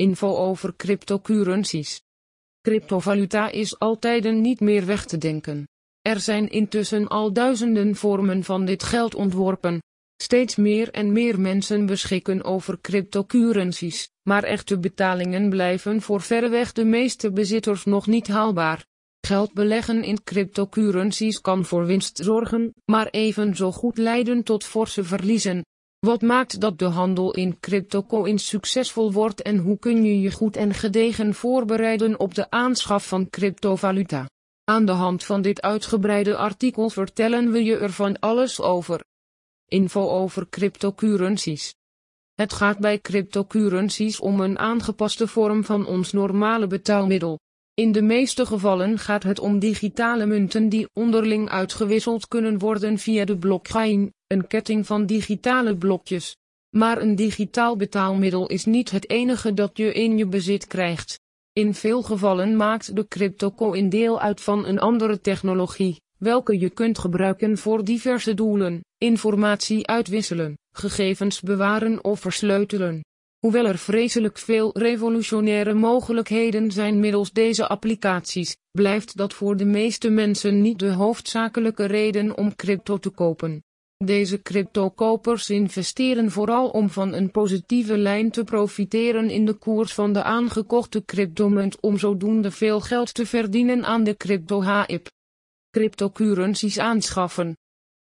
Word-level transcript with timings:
Info 0.00 0.36
over 0.36 0.76
cryptocurrencies. 0.76 2.02
Cryptovaluta 2.60 3.50
is 3.50 3.78
altijd 3.78 4.24
een 4.24 4.40
niet 4.40 4.60
meer 4.60 4.86
weg 4.86 5.04
te 5.04 5.18
denken. 5.18 5.68
Er 6.02 6.20
zijn 6.20 6.48
intussen 6.48 7.08
al 7.08 7.32
duizenden 7.32 7.94
vormen 7.96 8.44
van 8.44 8.64
dit 8.64 8.82
geld 8.82 9.14
ontworpen. 9.14 9.82
Steeds 10.16 10.56
meer 10.56 10.90
en 10.90 11.12
meer 11.12 11.40
mensen 11.40 11.86
beschikken 11.86 12.44
over 12.44 12.80
cryptocurrencies, 12.80 14.10
maar 14.22 14.42
echte 14.42 14.78
betalingen 14.78 15.50
blijven 15.50 16.00
voor 16.00 16.20
verreweg 16.20 16.72
de 16.72 16.84
meeste 16.84 17.32
bezitters 17.32 17.84
nog 17.84 18.06
niet 18.06 18.28
haalbaar. 18.28 18.84
Geld 19.26 19.52
beleggen 19.52 20.02
in 20.02 20.22
cryptocurrencies 20.24 21.40
kan 21.40 21.64
voor 21.64 21.86
winst 21.86 22.18
zorgen, 22.18 22.74
maar 22.84 23.08
evenzo 23.10 23.72
goed 23.72 23.98
leiden 23.98 24.42
tot 24.42 24.64
forse 24.64 25.04
verliezen. 25.04 25.64
Wat 26.06 26.22
maakt 26.22 26.60
dat 26.60 26.78
de 26.78 26.84
handel 26.84 27.34
in 27.34 27.60
cryptocoins 27.60 28.48
succesvol 28.48 29.12
wordt 29.12 29.42
en 29.42 29.56
hoe 29.58 29.78
kun 29.78 30.04
je 30.04 30.20
je 30.20 30.30
goed 30.30 30.56
en 30.56 30.74
gedegen 30.74 31.34
voorbereiden 31.34 32.20
op 32.20 32.34
de 32.34 32.50
aanschaf 32.50 33.06
van 33.08 33.30
cryptovaluta? 33.30 34.30
Aan 34.64 34.84
de 34.84 34.92
hand 34.92 35.24
van 35.24 35.42
dit 35.42 35.62
uitgebreide 35.62 36.36
artikel 36.36 36.90
vertellen 36.90 37.50
we 37.50 37.64
je 37.64 37.76
er 37.76 37.92
van 37.92 38.18
alles 38.18 38.60
over. 38.60 39.04
Info 39.66 40.08
over 40.08 40.48
cryptocurrencies. 40.48 41.74
Het 42.34 42.52
gaat 42.52 42.78
bij 42.78 43.00
cryptocurrencies 43.00 44.20
om 44.20 44.40
een 44.40 44.58
aangepaste 44.58 45.26
vorm 45.26 45.64
van 45.64 45.86
ons 45.86 46.12
normale 46.12 46.66
betaalmiddel. 46.66 47.38
In 47.74 47.92
de 47.92 48.02
meeste 48.02 48.46
gevallen 48.46 48.98
gaat 48.98 49.22
het 49.22 49.38
om 49.38 49.58
digitale 49.58 50.26
munten 50.26 50.68
die 50.68 50.88
onderling 50.92 51.48
uitgewisseld 51.48 52.28
kunnen 52.28 52.58
worden 52.58 52.98
via 52.98 53.24
de 53.24 53.38
blockchain, 53.38 54.12
een 54.32 54.46
ketting 54.46 54.86
van 54.86 55.06
digitale 55.06 55.76
blokjes. 55.76 56.36
Maar 56.76 57.00
een 57.00 57.14
digitaal 57.14 57.76
betaalmiddel 57.76 58.46
is 58.46 58.64
niet 58.64 58.90
het 58.90 59.10
enige 59.10 59.54
dat 59.54 59.76
je 59.76 59.92
in 59.92 60.18
je 60.18 60.26
bezit 60.26 60.66
krijgt. 60.66 61.20
In 61.52 61.74
veel 61.74 62.02
gevallen 62.02 62.56
maakt 62.56 62.96
de 62.96 63.08
cryptocoin 63.08 63.88
deel 63.88 64.20
uit 64.20 64.40
van 64.40 64.66
een 64.66 64.78
andere 64.78 65.20
technologie, 65.20 66.00
welke 66.18 66.58
je 66.58 66.70
kunt 66.70 66.98
gebruiken 66.98 67.58
voor 67.58 67.84
diverse 67.84 68.34
doelen, 68.34 68.80
informatie 68.98 69.86
uitwisselen, 69.86 70.58
gegevens 70.72 71.40
bewaren 71.40 72.04
of 72.04 72.20
versleutelen. 72.20 73.04
Hoewel 73.38 73.66
er 73.66 73.78
vreselijk 73.78 74.38
veel 74.38 74.78
revolutionaire 74.78 75.74
mogelijkheden 75.74 76.70
zijn 76.70 77.00
middels 77.00 77.32
deze 77.32 77.68
applicaties, 77.68 78.56
blijft 78.70 79.16
dat 79.16 79.32
voor 79.32 79.56
de 79.56 79.64
meeste 79.64 80.10
mensen 80.10 80.60
niet 80.60 80.78
de 80.78 80.92
hoofdzakelijke 80.92 81.84
reden 81.84 82.36
om 82.36 82.56
crypto 82.56 82.98
te 82.98 83.10
kopen. 83.10 83.62
Deze 84.04 84.42
cryptokopers 84.42 85.50
investeren 85.50 86.30
vooral 86.30 86.68
om 86.68 86.90
van 86.90 87.12
een 87.12 87.30
positieve 87.30 87.98
lijn 87.98 88.30
te 88.30 88.44
profiteren 88.44 89.30
in 89.30 89.44
de 89.44 89.54
koers 89.54 89.94
van 89.94 90.12
de 90.12 90.22
aangekochte 90.22 91.04
cryptomunt 91.04 91.80
om 91.80 91.98
zodoende 91.98 92.50
veel 92.50 92.80
geld 92.80 93.14
te 93.14 93.26
verdienen 93.26 93.84
aan 93.84 94.04
de 94.04 94.16
crypto-hype. 94.16 95.10
Cryptocurrencies 95.70 96.78
aanschaffen. 96.78 97.56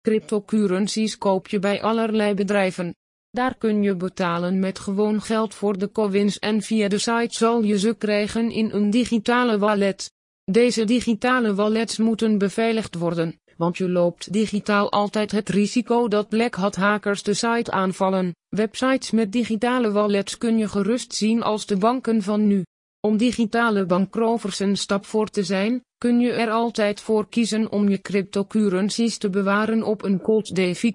Cryptocurrencies 0.00 1.18
koop 1.18 1.48
je 1.48 1.58
bij 1.58 1.82
allerlei 1.82 2.34
bedrijven, 2.34 2.94
daar 3.34 3.56
kun 3.58 3.82
je 3.82 3.96
betalen 3.96 4.58
met 4.58 4.78
gewoon 4.78 5.22
geld 5.22 5.54
voor 5.54 5.78
de 5.78 5.90
coins 5.90 6.38
en 6.38 6.62
via 6.62 6.88
de 6.88 6.98
site 6.98 7.34
zal 7.34 7.62
je 7.62 7.78
ze 7.78 7.94
krijgen 7.94 8.50
in 8.50 8.70
een 8.70 8.90
digitale 8.90 9.58
wallet. 9.58 10.12
Deze 10.44 10.84
digitale 10.84 11.54
wallets 11.54 11.98
moeten 11.98 12.38
beveiligd 12.38 12.94
worden, 12.94 13.40
want 13.56 13.76
je 13.76 13.88
loopt 13.88 14.32
digitaal 14.32 14.90
altijd 14.90 15.30
het 15.30 15.48
risico 15.48 16.08
dat 16.08 16.28
black 16.28 16.54
hat 16.54 16.76
hackers 16.76 17.22
de 17.22 17.34
site 17.34 17.70
aanvallen. 17.70 18.34
Websites 18.48 19.10
met 19.10 19.32
digitale 19.32 19.90
wallets 19.90 20.38
kun 20.38 20.58
je 20.58 20.68
gerust 20.68 21.14
zien 21.14 21.42
als 21.42 21.66
de 21.66 21.76
banken 21.76 22.22
van 22.22 22.46
nu. 22.46 22.64
Om 23.00 23.16
digitale 23.16 23.86
bankrovers 23.86 24.58
een 24.58 24.76
stap 24.76 25.06
voor 25.06 25.28
te 25.28 25.42
zijn, 25.42 25.82
kun 25.98 26.20
je 26.20 26.32
er 26.32 26.50
altijd 26.50 27.00
voor 27.00 27.28
kiezen 27.28 27.72
om 27.72 27.88
je 27.88 28.00
cryptocurrencies 28.00 29.18
te 29.18 29.30
bewaren 29.30 29.82
op 29.82 30.02
een 30.02 30.20
cold 30.20 30.54
DeFi. 30.54 30.92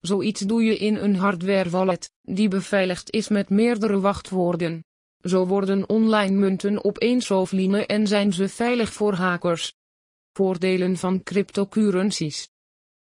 Zoiets 0.00 0.40
doe 0.40 0.64
je 0.64 0.76
in 0.76 0.96
een 0.96 1.16
hardware 1.16 1.70
wallet, 1.70 2.10
die 2.22 2.48
beveiligd 2.48 3.12
is 3.12 3.28
met 3.28 3.48
meerdere 3.48 4.00
wachtwoorden. 4.00 4.84
Zo 5.22 5.46
worden 5.46 5.88
online 5.88 6.36
munten 6.36 6.84
opeens 6.84 7.30
offline 7.30 7.86
en 7.86 8.06
zijn 8.06 8.32
ze 8.32 8.48
veilig 8.48 8.92
voor 8.92 9.14
hackers. 9.14 9.74
Voordelen 10.36 10.96
van 10.96 11.22
cryptocurrencies. 11.22 12.48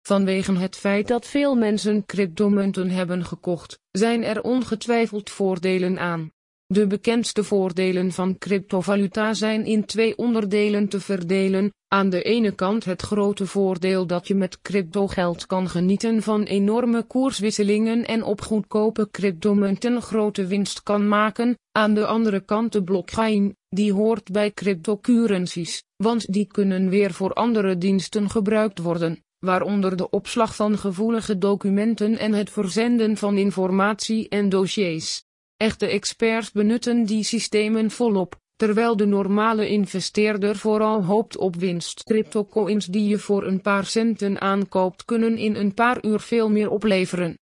Vanwege 0.01 0.53
het 0.53 0.75
feit 0.75 1.07
dat 1.07 1.27
veel 1.27 1.55
mensen 1.55 2.05
cryptomunten 2.05 2.89
hebben 2.89 3.25
gekocht, 3.25 3.79
zijn 3.91 4.23
er 4.23 4.41
ongetwijfeld 4.41 5.29
voordelen 5.29 5.99
aan. 5.99 6.31
De 6.65 6.87
bekendste 6.87 7.43
voordelen 7.43 8.11
van 8.11 8.37
cryptovaluta 8.37 9.33
zijn 9.33 9.65
in 9.65 9.85
twee 9.85 10.17
onderdelen 10.17 10.87
te 10.87 10.99
verdelen. 10.99 11.73
Aan 11.87 12.09
de 12.09 12.23
ene 12.23 12.51
kant 12.51 12.85
het 12.85 13.01
grote 13.01 13.45
voordeel 13.45 14.07
dat 14.07 14.27
je 14.27 14.35
met 14.35 14.61
cryptogeld 14.61 15.45
kan 15.45 15.69
genieten 15.69 16.21
van 16.21 16.43
enorme 16.43 17.03
koerswisselingen 17.03 18.05
en 18.05 18.23
op 18.23 18.41
goedkope 18.41 19.07
cryptomunten 19.11 20.01
grote 20.01 20.45
winst 20.47 20.83
kan 20.83 21.07
maken. 21.07 21.57
Aan 21.71 21.93
de 21.93 22.05
andere 22.05 22.39
kant 22.39 22.71
de 22.71 22.83
blockchain, 22.83 23.57
die 23.69 23.93
hoort 23.93 24.31
bij 24.31 24.51
cryptocurrencies, 24.51 25.83
want 25.95 26.33
die 26.33 26.45
kunnen 26.45 26.89
weer 26.89 27.13
voor 27.13 27.33
andere 27.33 27.77
diensten 27.77 28.29
gebruikt 28.29 28.79
worden, 28.79 29.23
waaronder 29.39 29.97
de 29.97 30.09
opslag 30.09 30.55
van 30.55 30.77
gevoelige 30.77 31.37
documenten 31.37 32.17
en 32.17 32.33
het 32.33 32.49
verzenden 32.49 33.17
van 33.17 33.37
informatie 33.37 34.29
en 34.29 34.49
dossiers. 34.49 35.23
Echte 35.57 35.87
experts 35.87 36.51
benutten 36.51 37.05
die 37.05 37.23
systemen 37.23 37.91
volop, 37.91 38.39
terwijl 38.55 38.95
de 38.97 39.05
normale 39.05 39.69
investeerder 39.69 40.55
vooral 40.55 41.03
hoopt 41.05 41.37
op 41.37 41.55
winst. 41.55 42.03
Cryptocoins 42.03 42.85
die 42.85 43.07
je 43.07 43.17
voor 43.17 43.45
een 43.45 43.61
paar 43.61 43.85
centen 43.85 44.41
aankoopt 44.41 45.05
kunnen 45.05 45.37
in 45.37 45.55
een 45.55 45.73
paar 45.73 46.05
uur 46.05 46.19
veel 46.19 46.49
meer 46.49 46.69
opleveren. 46.69 47.37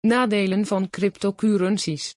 Nadelen 0.00 0.66
van 0.66 0.90
cryptocurrencies. 0.90 2.14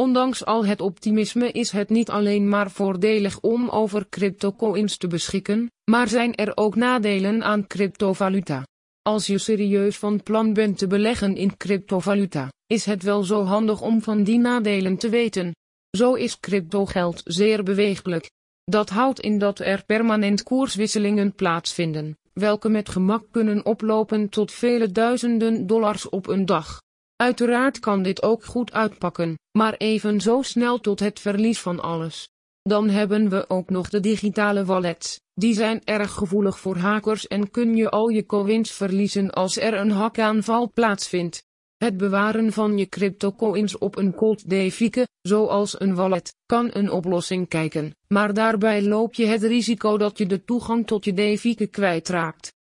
Ondanks 0.00 0.44
al 0.44 0.64
het 0.64 0.80
optimisme 0.80 1.52
is 1.52 1.70
het 1.70 1.88
niet 1.88 2.10
alleen 2.10 2.48
maar 2.48 2.70
voordelig 2.70 3.40
om 3.40 3.68
over 3.68 4.08
cryptocoins 4.08 4.96
te 4.96 5.06
beschikken, 5.06 5.70
maar 5.90 6.08
zijn 6.08 6.34
er 6.34 6.52
ook 6.56 6.74
nadelen 6.74 7.42
aan 7.42 7.66
cryptovaluta. 7.66 8.66
Als 9.02 9.26
je 9.26 9.38
serieus 9.38 9.98
van 9.98 10.22
plan 10.22 10.52
bent 10.52 10.78
te 10.78 10.86
beleggen 10.86 11.36
in 11.36 11.56
cryptovaluta, 11.56 12.48
is 12.66 12.84
het 12.84 13.02
wel 13.02 13.22
zo 13.22 13.44
handig 13.44 13.80
om 13.80 14.02
van 14.02 14.22
die 14.22 14.38
nadelen 14.38 14.96
te 14.96 15.08
weten. 15.08 15.54
Zo 15.96 16.14
is 16.14 16.40
cryptogeld 16.40 17.20
zeer 17.24 17.62
beweeglijk. 17.62 18.30
Dat 18.64 18.88
houdt 18.88 19.20
in 19.20 19.38
dat 19.38 19.58
er 19.58 19.84
permanent 19.84 20.42
koerswisselingen 20.42 21.34
plaatsvinden, 21.34 22.18
welke 22.32 22.68
met 22.68 22.88
gemak 22.88 23.24
kunnen 23.30 23.64
oplopen 23.64 24.28
tot 24.28 24.52
vele 24.52 24.92
duizenden 24.92 25.66
dollars 25.66 26.08
op 26.08 26.26
een 26.26 26.46
dag. 26.46 26.80
Uiteraard 27.20 27.78
kan 27.78 28.02
dit 28.02 28.22
ook 28.22 28.44
goed 28.44 28.72
uitpakken, 28.72 29.38
maar 29.58 29.74
even 29.74 30.20
zo 30.20 30.42
snel 30.42 30.80
tot 30.80 31.00
het 31.00 31.20
verlies 31.20 31.60
van 31.60 31.80
alles. 31.80 32.28
Dan 32.62 32.88
hebben 32.88 33.28
we 33.28 33.48
ook 33.48 33.70
nog 33.70 33.88
de 33.88 34.00
digitale 34.00 34.64
wallets. 34.64 35.20
Die 35.34 35.54
zijn 35.54 35.80
erg 35.84 36.12
gevoelig 36.12 36.58
voor 36.58 36.76
hackers 36.76 37.26
en 37.26 37.50
kun 37.50 37.76
je 37.76 37.90
al 37.90 38.08
je 38.08 38.26
coins 38.26 38.70
verliezen 38.70 39.30
als 39.30 39.56
er 39.56 39.74
een 39.74 39.90
hackaanval 39.90 40.70
plaatsvindt. 40.72 41.44
Het 41.76 41.96
bewaren 41.96 42.52
van 42.52 42.78
je 42.78 42.88
cryptocoins 42.88 43.78
op 43.78 43.96
een 43.96 44.14
cold 44.14 44.50
device, 44.50 45.08
zoals 45.22 45.80
een 45.80 45.94
wallet, 45.94 46.34
kan 46.46 46.70
een 46.72 46.90
oplossing 46.90 47.48
kijken, 47.48 47.96
maar 48.08 48.34
daarbij 48.34 48.82
loop 48.82 49.14
je 49.14 49.26
het 49.26 49.42
risico 49.42 49.98
dat 49.98 50.18
je 50.18 50.26
de 50.26 50.44
toegang 50.44 50.86
tot 50.86 51.04
je 51.04 51.12
device 51.12 51.66
kwijtraakt. 51.66 52.52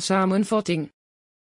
Samenvatting 0.00 0.90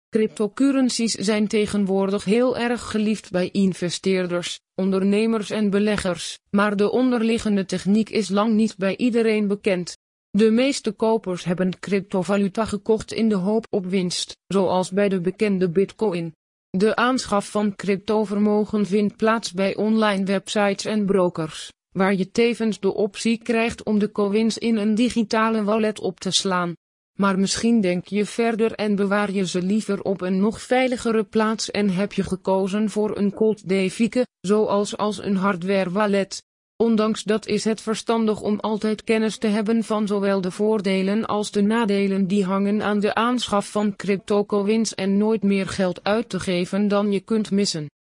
Cryptocurrencies 0.10 1.14
zijn 1.14 1.48
tegenwoordig 1.48 2.24
heel 2.24 2.58
erg 2.58 2.92
geliefd 2.92 3.32
bij 3.32 3.50
investeerders, 3.52 4.60
ondernemers 4.76 5.50
en 5.50 5.70
beleggers, 5.70 6.40
maar 6.50 6.76
de 6.76 6.92
onderliggende 6.92 7.66
techniek 7.66 8.10
is 8.10 8.30
lang 8.30 8.54
niet 8.54 8.78
bij 8.78 8.98
iedereen 8.98 9.48
bekend. 9.48 9.98
De 10.32 10.52
meeste 10.52 10.92
kopers 10.92 11.44
hebben 11.44 11.80
cryptovaluta 11.80 12.66
gekocht 12.66 13.12
in 13.12 13.30
de 13.30 13.36
hoop 13.36 13.66
op 13.70 13.86
winst, 13.86 14.38
zoals 14.48 14.92
bij 14.92 15.10
de 15.10 15.22
bekende 15.22 15.70
Bitcoin. 15.70 16.34
De 16.70 16.96
aanschaf 16.96 17.50
van 17.50 17.76
cryptovermogen 17.76 18.86
vindt 18.86 19.16
plaats 19.16 19.54
bij 19.54 19.76
online 19.76 20.24
websites 20.24 20.86
en 20.86 21.06
brokers, 21.06 21.72
waar 21.92 22.16
je 22.16 22.32
tevens 22.32 22.80
de 22.80 22.94
optie 22.94 23.38
krijgt 23.38 23.84
om 23.84 24.00
de 24.00 24.12
coins 24.12 24.58
in 24.58 24.78
een 24.78 24.96
digitale 24.96 25.64
wallet 25.64 26.00
op 26.00 26.20
te 26.20 26.32
slaan. 26.32 26.74
Maar 27.22 27.40
misschien 27.40 27.82
denk 27.82 28.08
je 28.08 28.26
verder 28.26 28.72
en 28.72 28.96
bewaar 28.96 29.32
je 29.32 29.48
ze 29.48 29.62
liever 29.62 30.02
op 30.02 30.22
een 30.22 30.40
nog 30.40 30.62
veiligere 30.62 31.24
plaats 31.24 31.72
en 31.72 31.90
heb 31.90 32.14
je 32.14 32.24
gekozen 32.24 32.90
voor 32.90 33.18
een 33.18 33.34
cold 33.34 33.70
device, 33.70 34.28
zoals 34.42 34.98
als 34.98 35.24
een 35.24 35.36
hardware 35.36 35.90
wallet. 35.90 36.44
Ondanks 36.76 37.24
dat 37.24 37.48
is 37.48 37.64
het 37.64 37.82
verstandig 37.82 38.42
om 38.42 38.60
altijd 38.60 39.04
kennis 39.04 39.38
te 39.38 39.48
hebben 39.48 39.84
van 39.84 40.08
zowel 40.08 40.42
de 40.42 40.52
voordelen 40.52 41.26
als 41.26 41.52
de 41.52 41.62
nadelen 41.62 42.28
die 42.28 42.46
hangen 42.46 42.82
aan 42.82 43.00
de 43.00 43.16
aanschaf 43.16 43.72
van 43.72 43.96
cryptocoins 43.96 44.96
en 44.96 45.18
nooit 45.18 45.44
meer 45.44 45.68
geld 45.68 46.04
uit 46.04 46.30
te 46.30 46.40
geven 46.40 46.88
dan 46.88 47.12
je 47.12 47.20
kunt 47.20 47.52
missen. 47.52 47.88